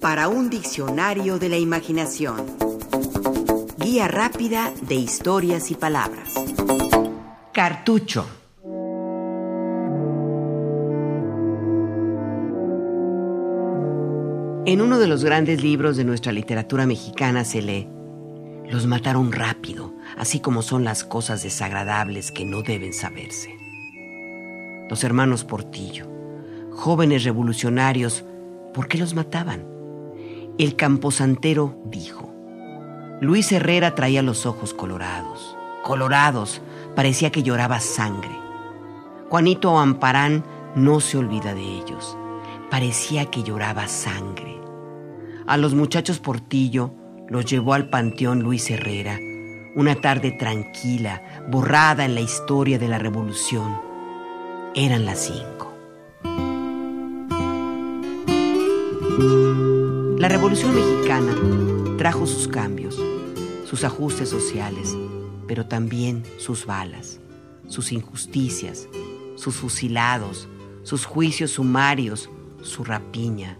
[0.00, 2.46] para un diccionario de la imaginación.
[3.76, 6.34] Guía rápida de historias y palabras.
[7.52, 8.26] Cartucho.
[14.64, 17.88] En uno de los grandes libros de nuestra literatura mexicana se lee,
[18.70, 23.54] los mataron rápido, así como son las cosas desagradables que no deben saberse.
[24.88, 26.06] Los hermanos Portillo,
[26.70, 28.24] jóvenes revolucionarios,
[28.72, 29.69] ¿por qué los mataban?
[30.58, 32.32] El camposantero dijo,
[33.20, 36.62] Luis Herrera traía los ojos colorados, colorados,
[36.94, 38.36] parecía que lloraba sangre.
[39.28, 42.16] Juanito Amparán no se olvida de ellos,
[42.70, 44.58] parecía que lloraba sangre.
[45.46, 46.92] A los muchachos Portillo
[47.28, 49.18] los llevó al Panteón Luis Herrera,
[49.76, 53.80] una tarde tranquila, borrada en la historia de la revolución.
[54.74, 55.70] Eran las cinco.
[60.20, 61.34] La Revolución Mexicana
[61.96, 63.02] trajo sus cambios,
[63.64, 64.94] sus ajustes sociales,
[65.48, 67.20] pero también sus balas,
[67.68, 68.86] sus injusticias,
[69.36, 70.46] sus fusilados,
[70.82, 72.28] sus juicios sumarios,
[72.60, 73.56] su rapiña,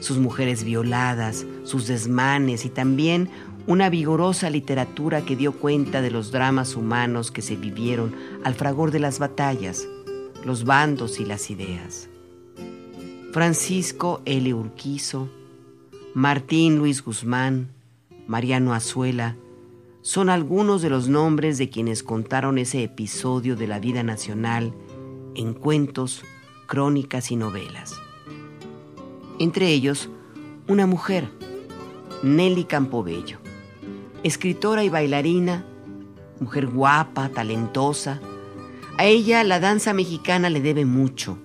[0.00, 3.28] sus mujeres violadas, sus desmanes y también
[3.66, 8.90] una vigorosa literatura que dio cuenta de los dramas humanos que se vivieron al fragor
[8.90, 9.86] de las batallas,
[10.46, 12.08] los bandos y las ideas.
[13.34, 14.54] Francisco L.
[14.54, 15.28] Urquizo,
[16.14, 17.70] Martín Luis Guzmán,
[18.26, 19.36] Mariano Azuela,
[20.02, 24.74] son algunos de los nombres de quienes contaron ese episodio de la vida nacional
[25.36, 26.24] en cuentos,
[26.66, 28.00] crónicas y novelas.
[29.38, 30.08] Entre ellos,
[30.66, 31.28] una mujer,
[32.24, 33.38] Nelly Campobello,
[34.24, 35.64] escritora y bailarina,
[36.40, 38.20] mujer guapa, talentosa.
[38.98, 41.38] A ella la danza mexicana le debe mucho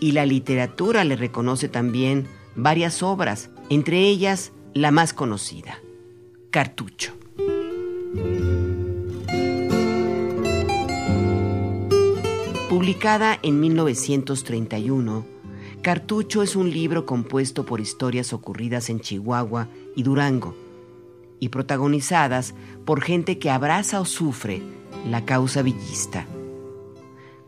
[0.00, 5.78] y la literatura le reconoce también varias obras entre ellas la más conocida,
[6.50, 7.12] Cartucho.
[12.68, 15.24] Publicada en 1931,
[15.82, 20.54] Cartucho es un libro compuesto por historias ocurridas en Chihuahua y Durango
[21.38, 24.62] y protagonizadas por gente que abraza o sufre
[25.08, 26.26] la causa villista.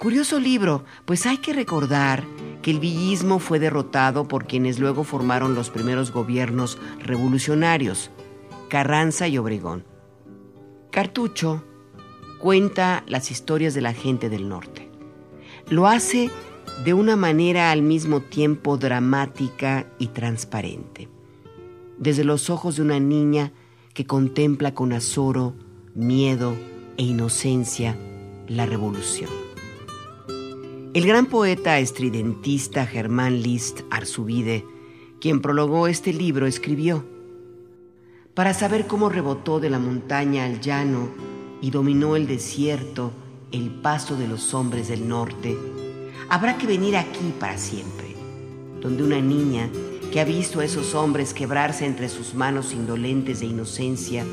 [0.00, 2.24] Curioso libro, pues hay que recordar
[2.62, 8.10] que el villismo fue derrotado por quienes luego formaron los primeros gobiernos revolucionarios,
[8.70, 9.84] Carranza y Obregón.
[10.90, 11.62] Cartucho
[12.38, 14.90] cuenta las historias de la gente del norte.
[15.68, 16.30] Lo hace
[16.82, 21.10] de una manera al mismo tiempo dramática y transparente,
[21.98, 23.52] desde los ojos de una niña
[23.92, 25.54] que contempla con azoro,
[25.94, 26.54] miedo
[26.96, 27.98] e inocencia
[28.48, 29.49] la revolución.
[30.92, 34.66] El gran poeta estridentista Germán Liszt Arzubide,
[35.20, 37.04] quien prologó este libro, escribió,
[38.34, 41.10] Para saber cómo rebotó de la montaña al llano
[41.62, 43.12] y dominó el desierto
[43.52, 45.56] el paso de los hombres del norte,
[46.28, 48.16] habrá que venir aquí para siempre,
[48.80, 49.70] donde una niña
[50.10, 54.24] que ha visto a esos hombres quebrarse entre sus manos indolentes de inocencia,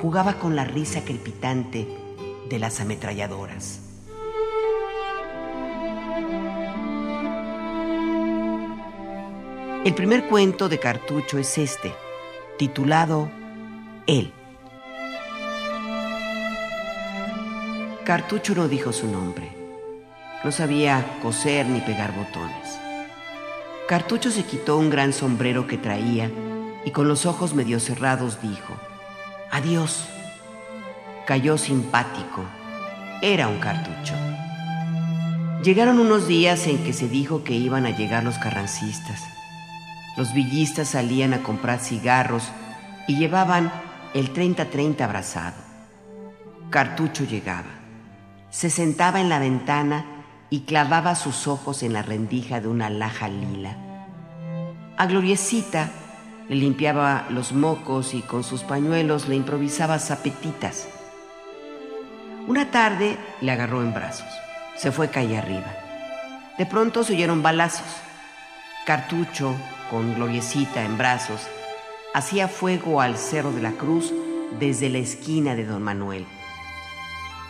[0.00, 1.86] jugaba con la risa crepitante
[2.48, 3.81] de las ametralladoras.
[9.84, 11.92] El primer cuento de Cartucho es este,
[12.56, 13.28] titulado
[14.06, 14.32] Él.
[18.04, 19.50] Cartucho no dijo su nombre.
[20.44, 22.78] No sabía coser ni pegar botones.
[23.88, 26.30] Cartucho se quitó un gran sombrero que traía
[26.84, 28.74] y con los ojos medio cerrados dijo,
[29.50, 30.06] Adiós.
[31.26, 32.44] Cayó simpático.
[33.20, 34.14] Era un cartucho.
[35.64, 39.41] Llegaron unos días en que se dijo que iban a llegar los carrancistas.
[40.16, 42.50] Los villistas salían a comprar cigarros
[43.06, 43.72] y llevaban
[44.14, 45.56] el 30-30 abrazado.
[46.70, 47.70] Cartucho llegaba.
[48.50, 50.04] Se sentaba en la ventana
[50.50, 53.76] y clavaba sus ojos en la rendija de una laja lila.
[54.98, 55.90] A Gloriecita
[56.48, 60.88] le limpiaba los mocos y con sus pañuelos le improvisaba zapetitas.
[62.46, 64.28] Una tarde le agarró en brazos.
[64.76, 65.72] Se fue calle arriba.
[66.58, 67.86] De pronto se oyeron balazos.
[68.84, 69.54] Cartucho,
[69.92, 71.42] con Gloriecita en brazos,
[72.14, 74.10] hacía fuego al Cerro de la Cruz
[74.58, 76.24] desde la esquina de don Manuel.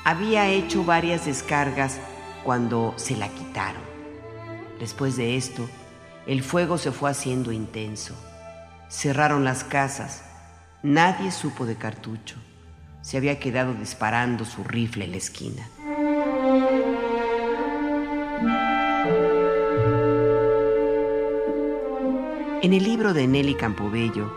[0.04, 2.00] Había hecho varias descargas
[2.42, 3.80] cuando se la quitaron.
[4.80, 5.68] Después de esto,
[6.26, 8.16] el fuego se fue haciendo intenso.
[8.88, 10.24] Cerraron las casas.
[10.82, 12.38] Nadie supo de Cartucho.
[13.02, 15.68] Se había quedado disparando su rifle en la esquina.
[22.62, 24.32] En el libro de Nelly Campobello,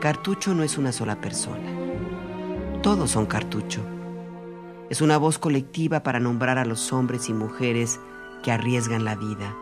[0.00, 1.70] Cartucho no es una sola persona.
[2.82, 3.82] Todos son Cartucho.
[4.90, 8.00] Es una voz colectiva para nombrar a los hombres y mujeres
[8.42, 9.56] que arriesgan la vida,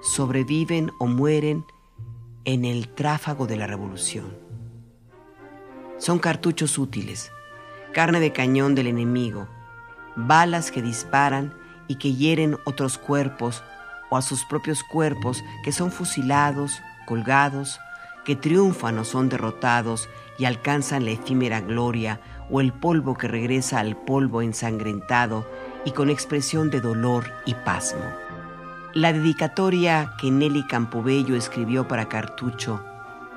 [0.00, 1.66] sobreviven o mueren
[2.46, 4.34] en el tráfago de la revolución.
[5.98, 7.30] Son cartuchos útiles,
[7.92, 9.48] carne de cañón del enemigo,
[10.16, 11.52] balas que disparan
[11.88, 13.62] y que hieren otros cuerpos
[14.08, 16.80] o a sus propios cuerpos que son fusilados,
[17.12, 17.78] colgados,
[18.24, 22.20] que triunfan o son derrotados y alcanzan la efímera gloria
[22.50, 25.46] o el polvo que regresa al polvo ensangrentado
[25.84, 28.00] y con expresión de dolor y pasmo.
[28.94, 32.82] La dedicatoria que Nelly Campobello escribió para Cartucho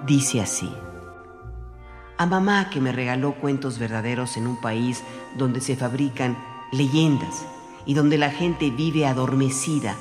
[0.05, 0.73] dice así.
[2.17, 5.03] A mamá que me regaló cuentos verdaderos en un país
[5.37, 6.37] donde se fabrican
[6.71, 7.45] leyendas
[7.85, 9.97] y donde la gente vive adormecida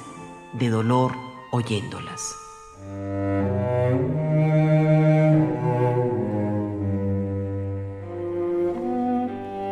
[0.53, 1.11] de dolor
[1.51, 2.37] oyéndolas.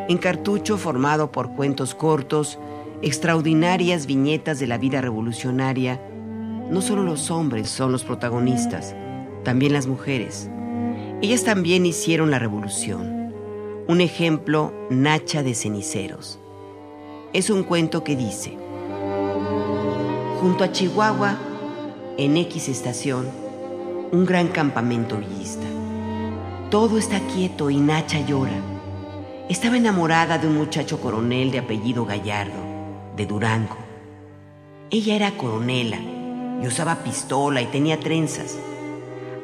[0.09, 2.59] En cartucho formado por cuentos cortos,
[3.03, 6.01] extraordinarias viñetas de la vida revolucionaria,
[6.71, 8.95] no solo los hombres son los protagonistas,
[9.45, 10.49] también las mujeres.
[11.21, 13.33] Ellas también hicieron la revolución.
[13.87, 16.39] Un ejemplo, Nacha de Ceniceros.
[17.33, 18.57] Es un cuento que dice,
[20.41, 21.37] junto a Chihuahua,
[22.19, 23.29] en X estación,
[24.11, 25.67] un gran campamento villista.
[26.71, 28.61] Todo está quieto y Nacha llora.
[29.53, 32.55] Estaba enamorada de un muchacho coronel de apellido Gallardo,
[33.15, 33.77] de Durango.
[34.91, 35.99] Ella era coronela
[36.63, 38.57] y usaba pistola y tenía trenzas.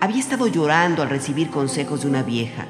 [0.00, 2.64] Había estado llorando al recibir consejos de una vieja.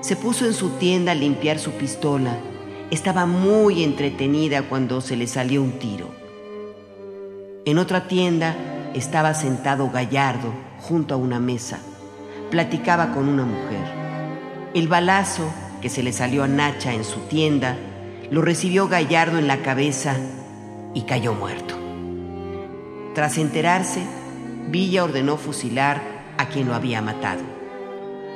[0.00, 2.38] Se puso en su tienda a limpiar su pistola
[2.90, 6.08] estaba muy entretenida cuando se le salió un tiro.
[7.66, 8.56] En otra tienda
[8.94, 11.78] estaba sentado Gallardo junto a una mesa.
[12.50, 14.72] Platicaba con una mujer.
[14.72, 17.76] El balazo que se le salió a Nacha en su tienda
[18.30, 20.16] lo recibió Gallardo en la cabeza
[20.94, 21.74] y cayó muerto.
[23.14, 24.02] Tras enterarse,
[24.68, 26.02] Villa ordenó fusilar
[26.36, 27.40] a quien lo había matado.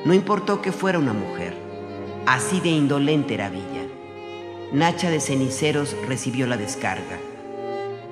[0.04, 1.54] No importó que fuera una mujer.
[2.26, 3.82] Así de indolente era Villa.
[4.72, 7.18] Nacha de Ceniceros recibió la descarga.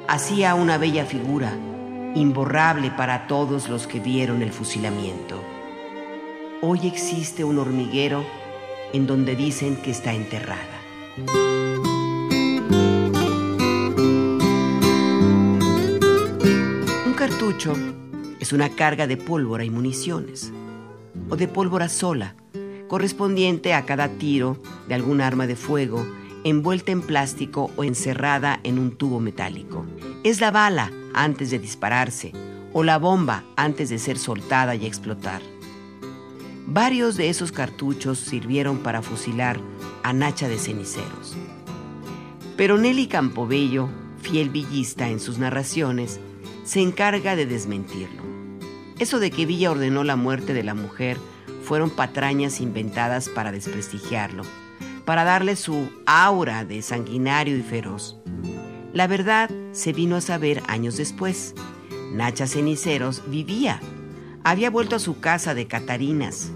[0.06, 1.54] Hacía una bella figura,
[2.14, 5.42] imborrable para todos los que vieron el fusilamiento.
[6.60, 8.22] Hoy existe un hormiguero
[8.92, 10.80] en donde dicen que está enterrada.
[17.06, 17.74] Un cartucho
[18.40, 20.52] es una carga de pólvora y municiones,
[21.28, 22.34] o de pólvora sola,
[22.88, 26.04] correspondiente a cada tiro de algún arma de fuego
[26.44, 29.84] envuelta en plástico o encerrada en un tubo metálico.
[30.24, 32.32] Es la bala antes de dispararse
[32.72, 35.42] o la bomba antes de ser soltada y explotar.
[36.70, 39.60] Varios de esos cartuchos sirvieron para fusilar
[40.02, 41.36] a Nacha de Ceniceros.
[42.56, 43.88] Pero Nelly Campobello,
[44.22, 46.20] fiel villista en sus narraciones,
[46.64, 48.22] se encarga de desmentirlo.
[48.98, 51.18] Eso de que Villa ordenó la muerte de la mujer
[51.64, 54.44] fueron patrañas inventadas para desprestigiarlo
[55.10, 58.16] para darle su aura de sanguinario y feroz.
[58.92, 61.54] La verdad se vino a saber años después.
[62.12, 63.80] Nacha Ceniceros vivía.
[64.44, 66.52] Había vuelto a su casa de Catarinas,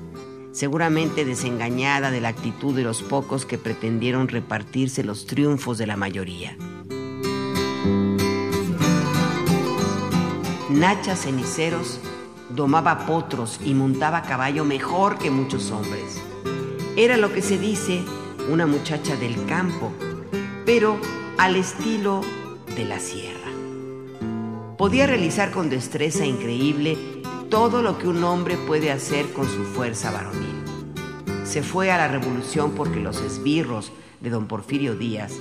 [0.55, 5.97] seguramente desengañada de la actitud de los pocos que pretendieron repartirse los triunfos de la
[5.97, 6.57] mayoría.
[10.71, 12.01] Nacha Ceniceros
[12.51, 16.23] domaba potros y montaba caballo mejor que muchos hombres.
[16.97, 18.03] Era lo que se dice
[18.49, 19.93] una muchacha del campo,
[20.65, 20.97] pero
[21.37, 22.21] al estilo
[22.77, 23.51] de la sierra.
[24.79, 27.14] Podía realizar con destreza increíble
[27.55, 30.65] todo lo que un hombre puede hacer con su fuerza varonil.
[31.45, 35.35] Se fue a la revolución porque los esbirros de don Porfirio Díaz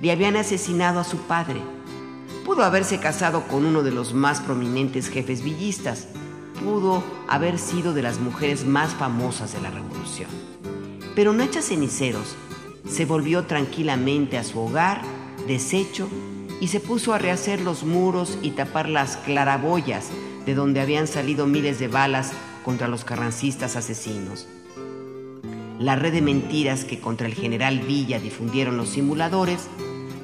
[0.00, 1.60] le habían asesinado a su padre.
[2.46, 6.08] Pudo haberse casado con uno de los más prominentes jefes villistas.
[6.64, 10.30] Pudo haber sido de las mujeres más famosas de la revolución.
[11.14, 12.36] Pero Nacha Ceniceros
[12.88, 15.02] se volvió tranquilamente a su hogar,
[15.46, 16.08] deshecho,
[16.58, 20.08] y se puso a rehacer los muros y tapar las claraboyas
[20.46, 22.32] de donde habían salido miles de balas
[22.64, 24.48] contra los carrancistas asesinos.
[25.78, 29.68] La red de mentiras que contra el general Villa difundieron los simuladores,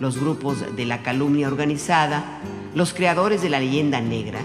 [0.00, 2.42] los grupos de la calumnia organizada,
[2.74, 4.40] los creadores de la leyenda negra,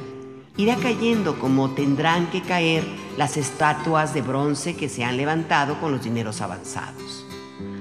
[0.56, 2.86] irá cayendo como tendrán que caer
[3.18, 7.26] las estatuas de bronce que se han levantado con los dineros avanzados.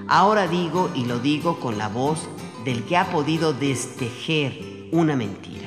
[0.09, 2.29] Ahora digo y lo digo con la voz
[2.65, 5.60] del que ha podido destejer una mentira.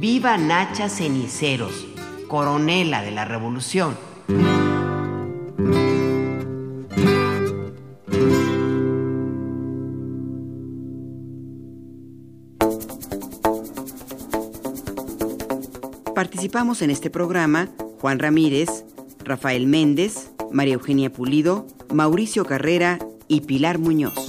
[0.00, 1.86] Viva Nacha Ceniceros,
[2.28, 3.96] coronela de la revolución.
[16.14, 17.68] Participamos en este programa
[18.00, 18.84] Juan Ramírez,
[19.24, 22.98] Rafael Méndez, María Eugenia Pulido, Mauricio Carrera
[23.28, 24.23] y Pilar Muñoz.